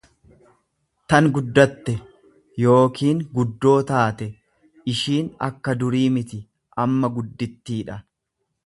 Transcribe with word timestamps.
tan 1.11 1.27
guddatte 1.35 1.95
yookiin 2.63 3.21
guddoo 3.37 3.75
taate; 3.93 4.29
Ishiin 4.95 5.29
akka 5.51 5.79
durii 5.85 6.05
miti 6.19 6.45
amma 6.87 7.15
guddittiidha. 7.21 8.05